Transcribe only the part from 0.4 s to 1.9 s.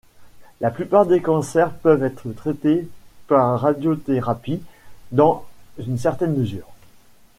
La plupart des cancers